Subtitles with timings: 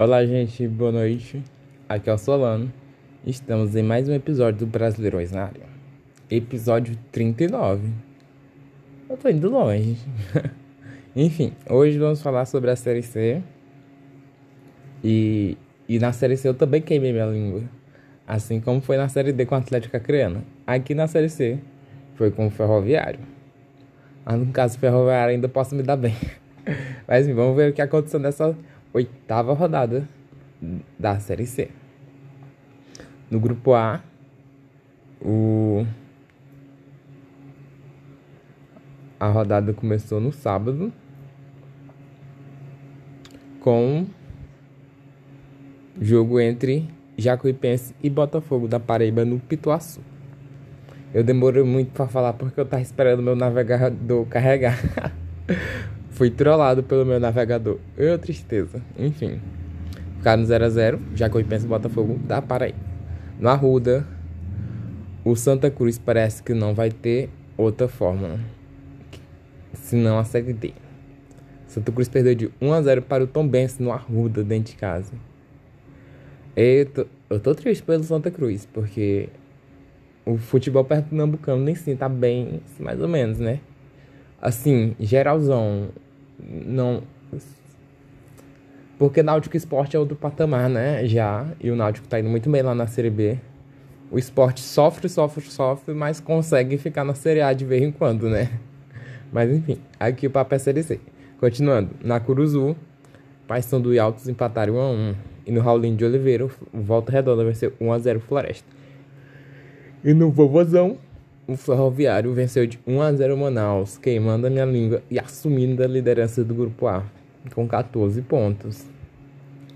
[0.00, 1.42] Olá, gente, boa noite.
[1.88, 2.72] Aqui é o Solano.
[3.26, 5.64] Estamos em mais um episódio do Brasileirões na área.
[6.30, 7.90] Episódio 39.
[9.10, 9.98] Eu tô indo longe.
[11.16, 13.42] Enfim, hoje vamos falar sobre a Série C.
[15.02, 15.58] E,
[15.88, 17.62] e na Série C eu também queimei minha língua.
[18.24, 20.44] Assim como foi na Série D com o Atlético Acreano.
[20.64, 21.58] Aqui na Série C
[22.14, 23.18] foi com o Ferroviário.
[24.24, 26.14] Mas no caso, o Ferroviário ainda posso me dar bem.
[27.08, 28.56] Mas vamos ver o que aconteceu nessa
[28.98, 30.08] oitava rodada
[30.98, 31.70] da Série C.
[33.30, 34.02] No grupo A,
[35.20, 35.86] o
[39.20, 40.92] a rodada começou no sábado
[43.60, 44.06] com
[46.00, 50.00] jogo entre Jacuipense e Botafogo da Paraíba no Pituaçu.
[51.12, 54.78] Eu demorei muito para falar porque eu tava esperando meu navegador carregar.
[56.18, 57.78] Fui trollado pelo meu navegador.
[57.96, 58.82] Eu, tristeza.
[58.98, 59.40] Enfim.
[60.16, 60.98] Ficaram 0x0.
[61.14, 62.80] Jacuipense e Botafogo da Paraíba.
[63.38, 64.04] No Arruda,
[65.24, 68.40] o Santa Cruz parece que não vai ter outra fórmula.
[69.72, 70.72] Senão a Série D.
[71.68, 74.76] Santa Cruz perdeu de 1 a 0 para o Tom Benz no Arruda, dentro de
[74.76, 75.12] casa.
[76.56, 79.28] Eu tô, eu tô triste pelo Santa Cruz, porque
[80.26, 83.60] o futebol pernambucano nem sim tá bem, mais ou menos, né?
[84.42, 85.90] Assim, geralzão,
[86.38, 87.02] não.
[88.98, 91.06] Porque Náutico Esporte é outro patamar, né?
[91.06, 91.46] Já.
[91.60, 93.38] E o Náutico tá indo muito bem lá na Série B.
[94.10, 98.28] O esporte sofre, sofre, sofre, mas consegue ficar na Série A de vez em quando,
[98.28, 98.50] né?
[99.30, 100.98] Mas enfim, aqui o papo é Série C.
[101.38, 102.74] Continuando, na Curuzu,
[103.46, 105.14] Paysandu e Altos empataram 1 a 1
[105.46, 108.66] E no Raulinho de Oliveira, o Volta Redonda vai ser 1 a 0 Floresta.
[110.02, 110.98] E no Vovozão,
[111.48, 115.86] o Ferroviário venceu de 1 a 0 Manaus, queimando a minha língua e assumindo a
[115.86, 117.02] liderança do grupo A,
[117.54, 118.84] com 14 pontos.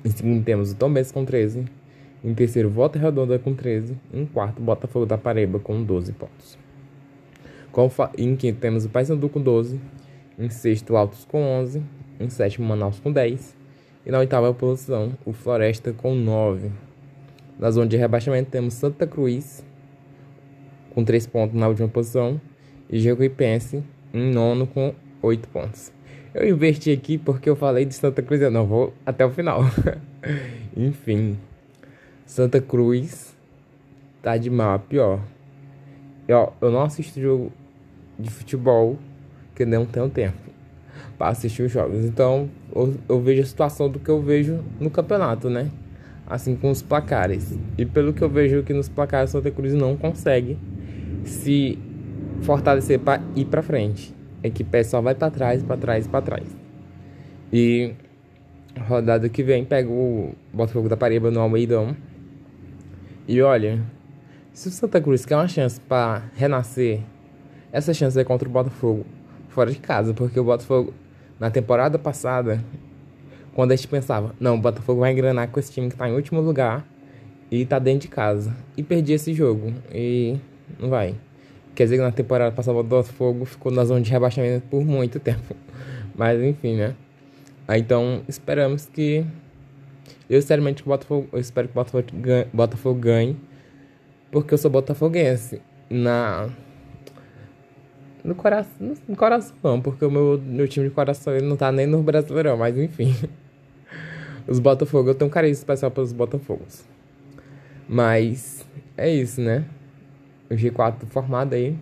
[0.05, 1.64] Em segundo temos o Tombense com 13,
[2.23, 6.58] em terceiro Volta Redonda com 13, em quarto Botafogo da Paraíba com 12 pontos.
[8.19, 9.80] Em quinto temos o Paysandu com 12,
[10.39, 11.83] em sexto Altos com 11,
[12.20, 13.57] em sétimo Manaus com 10
[14.05, 16.70] e na oitava posição o Floresta com 9.
[17.58, 19.64] Na zona de rebaixamento temos Santa Cruz
[20.95, 22.41] com 3 pontos na última posição
[22.89, 23.83] e Jacuipense
[24.13, 25.92] em nono com 8 pontos.
[26.35, 29.63] Eu investi aqui porque eu falei de Santa Cruz, eu não vou até o final.
[30.77, 31.39] Enfim,
[32.25, 33.35] Santa Cruz
[34.23, 35.20] tá de mal a pior.
[36.27, 37.52] Eu, eu não assisto jogo
[38.19, 38.98] de futebol
[39.55, 40.39] que não tenho tempo
[41.19, 42.05] para assistir os jogos.
[42.05, 45.70] Então, eu, eu vejo a situação do que eu vejo no campeonato, né?
[46.27, 47.55] Assim com os placares.
[47.77, 50.57] E pelo que eu vejo aqui nos placares, Santa Cruz não consegue
[51.24, 51.78] se
[52.42, 54.14] fortalecer para ir para frente.
[54.42, 56.56] A equipe só vai para trás, para trás, para trás.
[57.52, 57.94] E
[58.88, 61.96] rodada que vem pega o Botafogo da Paraíba no Almeidão.
[63.28, 63.80] E olha,
[64.52, 67.00] se o Santa Cruz quer uma chance para renascer,
[67.70, 69.06] essa chance é contra o Botafogo
[69.48, 70.92] fora de casa, porque o Botafogo
[71.39, 72.62] na temporada passada,
[73.54, 76.14] quando a gente pensava, não, o Botafogo vai engranar com esse time que tá em
[76.14, 76.86] último lugar
[77.50, 79.72] e tá dentro de casa, e perdi esse jogo.
[79.92, 80.39] E
[80.78, 81.14] não vai.
[81.74, 85.18] Quer dizer que na temporada passada o Botafogo ficou na zona de rebaixamento por muito
[85.20, 85.56] tempo.
[86.14, 86.95] Mas enfim, né?
[87.70, 89.24] Então esperamos que.
[90.28, 93.36] Eu sinceramente Botafogo, eu espero que o Botafogo ganhe, Botafogo ganhe.
[94.30, 95.61] Porque eu sou botafoguense.
[95.90, 96.48] Na.
[98.24, 101.86] No coração, no coração, porque o meu, meu time de coração ele não tá nem
[101.86, 103.14] no Brasileirão, mas enfim.
[104.46, 106.84] Os Botafogo, eu tenho um carinho especial pelos Botafogos.
[107.89, 108.64] Mas
[108.96, 109.64] é isso, né?
[110.52, 111.77] O G4 formado aí.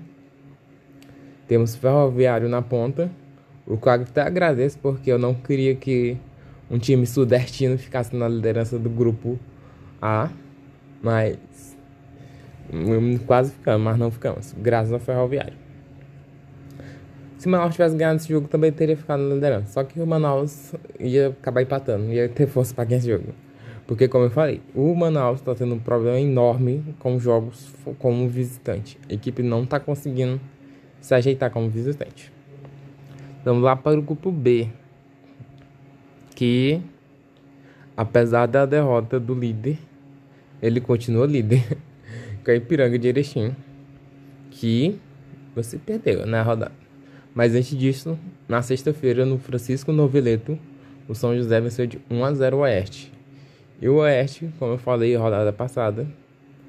[1.47, 3.11] Temos Ferroviário na ponta.
[3.67, 6.17] O qual até agradeço porque eu não queria que
[6.71, 9.39] um time sudestino ficasse na liderança do grupo
[10.01, 10.31] A.
[11.03, 11.39] Mas
[13.27, 14.55] quase ficamos, mas não ficamos.
[14.57, 15.55] Graças ao Ferroviário.
[17.39, 19.73] Se o Manaus tivesse ganhado esse jogo, também teria ficado na liderança.
[19.73, 23.33] Só que o Manaus ia acabar empatando, ia ter força para ganhar esse jogo.
[23.91, 28.97] Porque, como eu falei, o Manaus está tendo um problema enorme com jogos como visitante.
[29.11, 30.41] A equipe não está conseguindo
[31.01, 32.33] se ajeitar como visitante.
[33.45, 34.69] Vamos lá para o grupo B.
[36.37, 36.81] Que,
[37.97, 39.77] apesar da derrota do líder,
[40.63, 41.77] ele continua líder.
[42.45, 43.57] com a Ipiranga de Erechim.
[44.53, 45.01] Que
[45.53, 46.71] você perdeu na rodada.
[47.35, 48.17] Mas antes disso,
[48.49, 50.57] na sexta-feira, no Francisco Noveleto,
[51.09, 53.19] o São José venceu de 1 a 0 o Oeste.
[53.81, 56.07] E o Oeste, como eu falei rodada passada,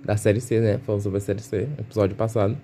[0.04, 0.80] da Série C, né?
[0.80, 2.58] Falando sobre a Série C, episódio passado.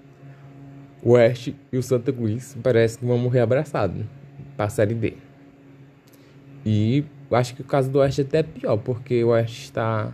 [1.04, 4.06] O Oeste e o Santa Cruz parece que vão morrer abraçados
[4.56, 5.14] para a Série D.
[6.66, 10.14] E acho que o caso do Oeste é até pior, porque o Oeste está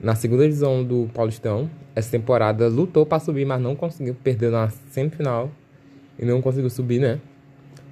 [0.00, 1.68] na segunda divisão do Paulistão.
[1.94, 4.14] Essa temporada lutou para subir, mas não conseguiu.
[4.14, 5.50] Perdeu na semifinal
[6.16, 7.20] e não conseguiu subir, né?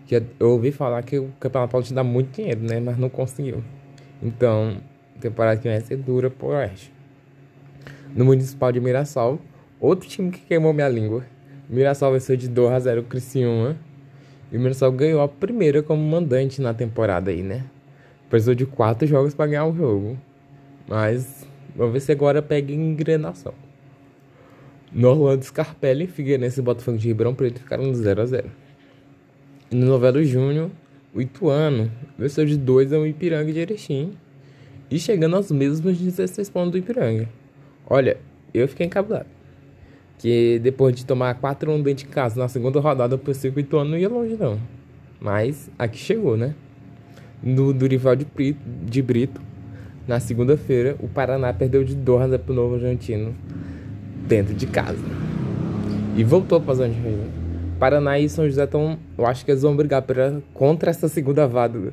[0.06, 2.79] Que eu ouvi falar que o Campeonato Paulista dá muito dinheiro, né?
[2.79, 3.62] Mas não conseguiu.
[4.23, 4.76] Então,
[5.20, 6.93] temporada que vai ser dura pro Oeste.
[8.14, 9.40] No Municipal de Mirassol,
[9.81, 11.25] outro time que queimou minha língua.
[11.69, 13.76] Mirassol venceu de 2 a 0 o Criciúma.
[14.52, 17.64] E o Mirassol ganhou a primeira como mandante na temporada aí, né?
[18.31, 20.19] Precisou de quatro jogos para ganhar o jogo.
[20.87, 23.55] Mas vamos ver se agora pega engrenação.
[24.93, 28.50] No Orlando Scarpelli, Figueirense e Botafogo de Ribeirão Preto ficaram 0 a 0
[29.72, 30.70] E no Novelo Júnior,
[31.12, 34.12] o Ituano venceu de 2 a 1 Ipiranga de Erechim.
[34.90, 37.28] E chegando aos mesmos 16 pontos do Ipiranga.
[37.86, 38.16] Olha,
[38.52, 39.26] eu fiquei encabulado.
[40.19, 43.58] Que depois de tomar 4 1 dentro de casa na segunda rodada, eu pensei que
[43.58, 44.58] o Ituano não ia longe não.
[45.20, 46.54] Mas aqui chegou, né?
[47.42, 49.40] No Durival de, Brito, de Brito,
[50.06, 53.34] na segunda-feira, o Paraná perdeu de 2 a para o Novo Argentino
[54.26, 55.04] dentro de casa.
[56.16, 57.00] E voltou para a zona de
[57.78, 58.98] Paraná e São José estão.
[59.19, 61.92] Eu acho que eles vão brigar pra, contra essa segunda vaga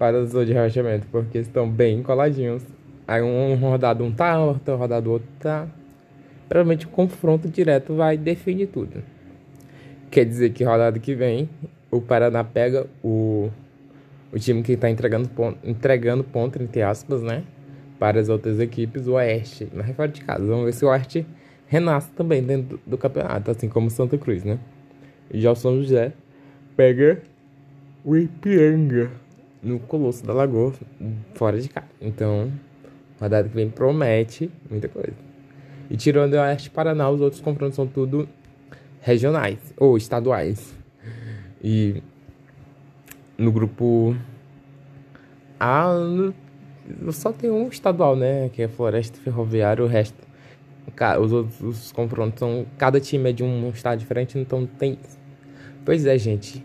[0.00, 2.62] para a zona de rebaixamento, porque estão bem coladinhos.
[3.06, 5.68] Aí um rodado um tá, outra rodada outro tá.
[6.48, 9.02] Provavelmente o confronto direto vai definir tudo.
[10.10, 11.50] Quer dizer que rodada que vem
[11.90, 13.50] o Paraná pega o,
[14.32, 17.44] o time que está entregando ponto, entregando ponto, entre aspas, né?
[17.98, 20.46] Para as outras equipes, o Oeste, mas fora de casa.
[20.46, 21.26] Vamos ver se o Oeste
[21.66, 24.58] renasce também dentro do, do campeonato, assim como Santa Cruz, né?
[25.30, 26.14] E já o São José
[26.74, 27.20] pega
[28.02, 29.10] o Ipiranga
[29.62, 30.72] no Colosso da Lagoa,
[31.34, 31.86] fora de casa.
[32.00, 32.50] Então,
[33.20, 35.14] rodada que vem promete muita coisa.
[35.90, 38.28] E tirando o Oeste Paraná, os outros confrontos são tudo
[39.00, 40.74] regionais ou estaduais.
[41.62, 42.02] E
[43.36, 44.16] no grupo
[45.58, 45.92] A
[47.12, 48.48] só tem um estadual, né?
[48.50, 50.28] Que é Floresta Ferroviária, o resto.
[51.20, 52.66] Os outros os confrontos são.
[52.78, 54.98] Cada time é de um estado diferente, então tem.
[55.84, 56.64] Pois é, gente.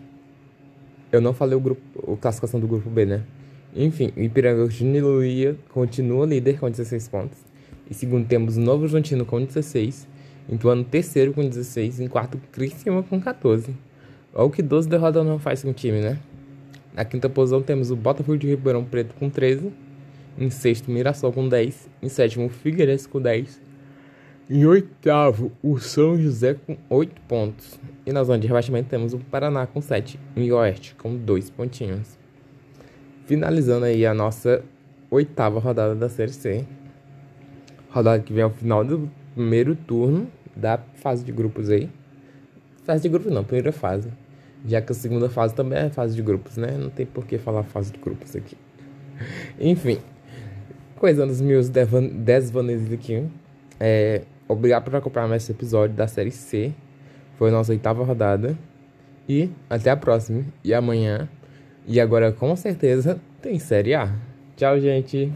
[1.16, 1.80] Eu não falei o grupo.
[2.12, 3.22] A classificação do grupo B, né?
[3.74, 7.38] Enfim, o Ipiranga de continua líder com 16 pontos.
[7.90, 10.06] Em segundo temos o Novo Horizontino com 16.
[10.48, 12.00] Em terceiro com 16.
[12.00, 13.74] Em quarto, Criciúma com 14.
[14.34, 16.18] Olha o que 12 derrotas não faz com o time, né?
[16.94, 19.72] Na quinta posição temos o Botafogo de Ribeirão Preto com 13.
[20.38, 21.88] Em sexto, Mirassol com 10.
[22.02, 23.60] Em sétimo, Figueirense com 10.
[24.48, 27.80] Em oitavo, o São José com 8 pontos.
[28.06, 30.20] E na zona de rebaixamento temos o Paraná com 7.
[30.36, 32.16] E o Oeste com 2 pontinhos.
[33.24, 34.62] Finalizando aí a nossa
[35.10, 36.64] oitava rodada da Série C
[37.88, 41.90] rodada que vem ao final do primeiro turno da fase de grupos aí.
[42.84, 44.10] Fase de grupos não, primeira fase.
[44.64, 46.76] Já que a segunda fase também é fase de grupos, né?
[46.78, 48.56] Não tem por que falar fase de grupos aqui.
[49.58, 49.98] Enfim,
[50.96, 53.24] coisando os meus desvaneios aqui.
[53.80, 56.72] É, obrigado por acompanhar mais esse episódio da série C.
[57.36, 58.56] Foi a nossa oitava rodada.
[59.28, 60.44] E até a próxima.
[60.62, 61.28] E amanhã.
[61.86, 64.12] E agora com certeza tem série A.
[64.56, 65.24] Tchau, gente.